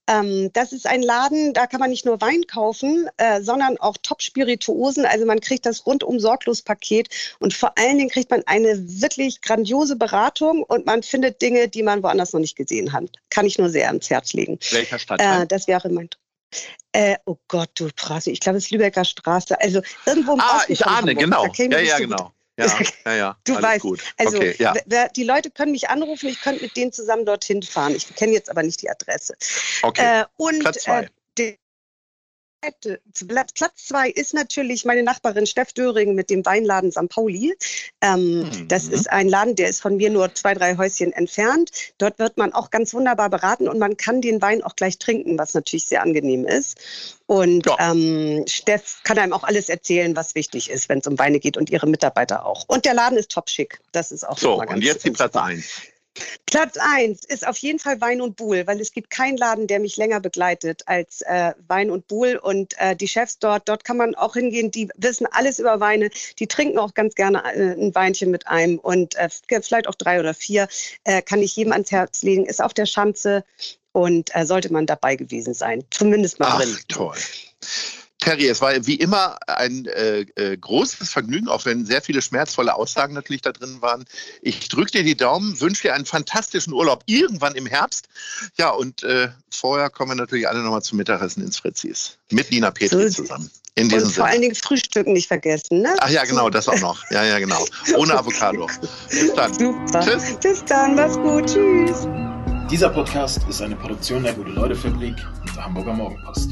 Ähm, 0.06 0.50
das 0.52 0.72
ist 0.72 0.86
ein 0.86 1.02
Laden, 1.02 1.54
da 1.54 1.66
kann 1.66 1.80
man 1.80 1.90
nicht 1.90 2.04
nur 2.04 2.20
Wein 2.20 2.42
kaufen, 2.46 3.08
äh, 3.16 3.40
sondern 3.40 3.78
auch 3.78 3.96
Top-Spirituosen. 4.02 5.06
Also 5.06 5.24
man 5.24 5.40
kriegt 5.40 5.64
das 5.64 5.86
rundum 5.86 6.20
sorglos 6.20 6.62
Paket 6.62 7.08
und 7.38 7.54
vor 7.54 7.72
allen 7.78 7.98
Dingen 7.98 8.10
kriegt 8.10 8.30
man 8.30 8.42
eine 8.46 8.78
wirklich 9.00 9.40
grandiose 9.40 9.96
Beratung 9.96 10.62
und 10.62 10.84
man 10.86 11.02
findet 11.02 11.40
Dinge, 11.40 11.68
die 11.68 11.82
man 11.82 12.02
woanders 12.02 12.32
noch 12.32 12.40
nicht 12.40 12.56
gesehen 12.56 12.92
hat. 12.92 13.04
Kann 13.30 13.46
ich 13.46 13.58
nur 13.58 13.70
sehr 13.70 13.88
ans 13.88 14.10
Herz 14.10 14.32
legen. 14.34 14.58
Welcher 14.70 14.98
Stadtteil? 14.98 15.42
Äh, 15.42 15.46
das 15.46 15.68
wäre 15.68 15.88
mein 15.88 16.10
äh, 16.92 17.16
oh 17.26 17.36
Gott, 17.48 17.70
du 17.74 17.88
Straße, 17.88 18.30
ich 18.30 18.38
glaube, 18.38 18.58
es 18.58 18.66
ist 18.66 18.70
Lübecker 18.70 19.04
Straße. 19.04 19.60
Also 19.60 19.82
irgendwo 20.06 20.34
im 20.34 20.40
Ah, 20.40 20.58
Osten 20.58 20.72
ich 20.72 20.86
ahne, 20.86 21.10
Hamburg. 21.10 21.18
genau. 21.18 21.46
Ja, 21.56 21.80
ja, 21.80 21.98
genau. 21.98 22.30
Ja, 22.56 22.66
ja, 23.06 23.14
ja. 23.14 23.36
Du 23.44 23.54
alles 23.54 23.64
weißt, 23.64 23.82
gut. 23.82 24.02
also 24.16 24.36
okay, 24.36 24.54
ja. 24.58 24.74
wer, 24.86 25.08
die 25.08 25.24
Leute 25.24 25.50
können 25.50 25.72
mich 25.72 25.88
anrufen, 25.88 26.28
ich 26.28 26.40
könnte 26.40 26.62
mit 26.62 26.76
denen 26.76 26.92
zusammen 26.92 27.26
dorthin 27.26 27.62
fahren. 27.62 27.94
Ich 27.94 28.14
kenne 28.14 28.32
jetzt 28.32 28.50
aber 28.50 28.62
nicht 28.62 28.82
die 28.82 28.90
Adresse. 28.90 29.34
Okay. 29.82 30.20
Äh, 30.20 30.24
und 30.36 30.60
Platz 30.60 30.82
zwei. 30.82 31.08
Äh, 31.38 31.56
Platz 33.26 33.86
zwei 33.86 34.10
ist 34.10 34.34
natürlich 34.34 34.84
meine 34.84 35.02
Nachbarin 35.02 35.46
Steff 35.46 35.72
Döring 35.72 36.14
mit 36.14 36.30
dem 36.30 36.44
Weinladen 36.44 36.92
St. 36.92 37.08
Pauli. 37.08 37.54
Ähm, 38.00 38.34
Mhm. 38.44 38.68
Das 38.68 38.84
ist 38.88 39.10
ein 39.10 39.28
Laden, 39.28 39.54
der 39.56 39.68
ist 39.68 39.80
von 39.80 39.96
mir 39.96 40.10
nur 40.10 40.34
zwei, 40.34 40.54
drei 40.54 40.76
Häuschen 40.76 41.12
entfernt. 41.12 41.70
Dort 41.98 42.18
wird 42.18 42.36
man 42.36 42.52
auch 42.52 42.70
ganz 42.70 42.94
wunderbar 42.94 43.30
beraten 43.30 43.68
und 43.68 43.78
man 43.78 43.96
kann 43.96 44.20
den 44.20 44.40
Wein 44.42 44.62
auch 44.62 44.76
gleich 44.76 44.98
trinken, 44.98 45.38
was 45.38 45.54
natürlich 45.54 45.86
sehr 45.86 46.02
angenehm 46.02 46.46
ist. 46.46 46.78
Und 47.26 47.66
Ja. 47.66 47.76
ähm, 47.80 48.44
Steff 48.48 49.00
kann 49.04 49.18
einem 49.18 49.32
auch 49.32 49.44
alles 49.44 49.68
erzählen, 49.68 50.16
was 50.16 50.34
wichtig 50.34 50.70
ist, 50.70 50.88
wenn 50.88 50.98
es 50.98 51.06
um 51.06 51.18
Weine 51.18 51.40
geht 51.40 51.56
und 51.56 51.70
ihre 51.70 51.86
Mitarbeiter 51.86 52.44
auch. 52.46 52.64
Und 52.68 52.84
der 52.84 52.94
Laden 52.94 53.16
ist 53.18 53.30
top 53.30 53.48
schick. 53.48 53.80
Das 53.92 54.12
ist 54.12 54.26
auch 54.26 54.38
so, 54.38 54.60
und 54.60 54.82
jetzt 54.82 55.04
die 55.04 55.10
Platz 55.10 55.34
eins. 55.36 55.64
Platz 56.46 56.76
eins 56.78 57.24
ist 57.24 57.46
auf 57.46 57.56
jeden 57.58 57.78
Fall 57.78 58.00
Wein 58.00 58.20
und 58.20 58.36
Buhl, 58.36 58.66
weil 58.66 58.80
es 58.80 58.92
gibt 58.92 59.10
keinen 59.10 59.36
Laden, 59.36 59.66
der 59.66 59.80
mich 59.80 59.96
länger 59.96 60.20
begleitet 60.20 60.82
als 60.86 61.22
äh, 61.22 61.52
Wein 61.66 61.90
und 61.90 62.06
Buhl. 62.06 62.36
Und 62.36 62.78
äh, 62.78 62.94
die 62.94 63.08
Chefs 63.08 63.38
dort, 63.38 63.68
dort 63.68 63.84
kann 63.84 63.96
man 63.96 64.14
auch 64.14 64.34
hingehen, 64.34 64.70
die 64.70 64.88
wissen 64.96 65.26
alles 65.30 65.58
über 65.58 65.80
Weine, 65.80 66.10
die 66.38 66.46
trinken 66.46 66.78
auch 66.78 66.94
ganz 66.94 67.14
gerne 67.14 67.42
äh, 67.54 67.72
ein 67.72 67.94
Weinchen 67.94 68.30
mit 68.30 68.46
einem 68.46 68.78
und 68.78 69.16
äh, 69.16 69.28
vielleicht 69.60 69.88
auch 69.88 69.94
drei 69.94 70.20
oder 70.20 70.34
vier. 70.34 70.68
Äh, 71.04 71.22
kann 71.22 71.42
ich 71.42 71.56
jedem 71.56 71.72
ans 71.72 71.90
Herz 71.90 72.22
legen, 72.22 72.46
ist 72.46 72.62
auf 72.62 72.74
der 72.74 72.86
Schanze 72.86 73.44
und 73.92 74.34
äh, 74.34 74.46
sollte 74.46 74.72
man 74.72 74.86
dabei 74.86 75.16
gewesen 75.16 75.54
sein. 75.54 75.84
Zumindest 75.90 76.38
mal 76.38 76.48
Ach, 76.50 76.60
drin. 76.60 76.76
toll. 76.88 77.16
Terry, 78.24 78.48
es 78.48 78.62
war 78.62 78.72
wie 78.86 78.94
immer 78.94 79.36
ein 79.46 79.84
äh, 79.84 80.20
äh, 80.36 80.56
großes 80.56 81.10
Vergnügen, 81.10 81.48
auch 81.48 81.66
wenn 81.66 81.84
sehr 81.84 82.00
viele 82.00 82.22
schmerzvolle 82.22 82.74
Aussagen 82.74 83.12
natürlich 83.12 83.42
da 83.42 83.52
drin 83.52 83.82
waren. 83.82 84.06
Ich 84.40 84.70
drücke 84.70 84.92
dir 84.92 85.04
die 85.04 85.14
Daumen, 85.14 85.60
wünsche 85.60 85.82
dir 85.82 85.94
einen 85.94 86.06
fantastischen 86.06 86.72
Urlaub 86.72 87.02
irgendwann 87.04 87.54
im 87.54 87.66
Herbst. 87.66 88.08
Ja, 88.56 88.70
und 88.70 89.02
äh, 89.02 89.28
vorher 89.50 89.90
kommen 89.90 90.12
wir 90.12 90.14
natürlich 90.16 90.48
alle 90.48 90.62
nochmal 90.62 90.80
zum 90.80 90.96
Mittagessen 90.96 91.42
ins 91.42 91.58
Fritzis. 91.58 92.16
Mit 92.30 92.50
Nina 92.50 92.70
Petri 92.70 93.10
So 93.10 93.22
zusammen. 93.24 93.50
In 93.74 93.90
diesem 93.90 94.08
Und 94.08 94.14
vor 94.14 94.24
allen 94.24 94.34
Sinne. 94.34 94.42
Dingen 94.42 94.54
Frühstücken 94.54 95.12
nicht 95.12 95.28
vergessen. 95.28 95.82
Ne? 95.82 95.94
Ach 95.98 96.08
ja, 96.08 96.24
genau, 96.24 96.48
das 96.48 96.66
auch 96.66 96.80
noch. 96.80 97.10
Ja, 97.10 97.24
ja, 97.24 97.38
genau. 97.38 97.62
Ohne 97.96 98.16
Avocado. 98.16 98.68
Bis 99.10 99.34
dann. 99.34 99.52
Super. 99.52 100.00
Tschüss. 100.00 100.36
Bis 100.40 100.64
dann, 100.64 100.94
mach's 100.94 101.16
gut. 101.16 101.46
Tschüss. 101.46 102.06
Dieser 102.70 102.88
Podcast 102.88 103.40
ist 103.50 103.60
eine 103.60 103.76
Produktion 103.76 104.22
der 104.22 104.32
Gute-Leute-Fabrik 104.32 105.16
und 105.40 105.56
der 105.56 105.64
Hamburger 105.64 105.92
Morgenpost. 105.92 106.50